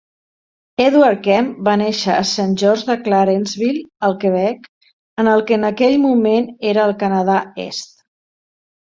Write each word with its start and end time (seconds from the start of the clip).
Edward 0.85 1.19
Kemp 1.27 1.51
va 1.67 1.75
néixer 1.81 2.15
a 2.15 2.23
Saint-Georges-de-Clarenceville, 2.29 3.85
al 4.09 4.19
Quebec, 4.25 4.69
en 5.27 5.33
el 5.37 5.47
que 5.49 5.59
en 5.61 5.71
aquell 5.73 6.03
moment 6.11 6.53
era 6.75 6.91
el 6.91 6.99
Canadà 7.07 7.41
Est. 7.71 7.91